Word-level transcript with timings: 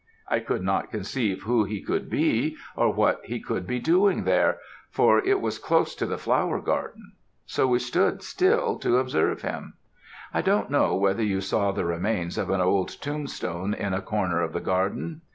I 0.27 0.39
could 0.39 0.63
not 0.63 0.89
conceive 0.89 1.43
who 1.43 1.63
he 1.65 1.79
could 1.79 2.09
be, 2.09 2.57
or 2.75 2.91
what 2.91 3.21
he 3.23 3.39
could 3.39 3.67
be 3.67 3.77
doing 3.79 4.23
there, 4.23 4.57
for 4.89 5.19
it 5.19 5.39
was 5.41 5.59
close 5.59 5.93
to 5.93 6.07
the 6.07 6.17
flower 6.17 6.59
garden; 6.59 7.11
so 7.45 7.67
we 7.67 7.77
stood 7.77 8.23
still 8.23 8.79
to 8.79 8.97
observe 8.97 9.43
him. 9.43 9.75
I 10.33 10.41
don't 10.41 10.71
know 10.71 10.95
whether 10.95 11.21
you 11.21 11.39
saw 11.39 11.71
the 11.71 11.85
remains 11.85 12.39
of 12.39 12.49
an 12.49 12.61
old 12.61 12.89
tombstone 12.89 13.75
in 13.75 13.93
a 13.93 14.01
corner 14.01 14.41
of 14.41 14.53
the 14.53 14.59
garden? 14.59 15.21